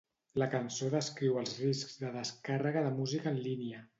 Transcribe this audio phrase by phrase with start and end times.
[0.43, 3.87] La cançó descriu els riscs de la descàrrega de música en línia.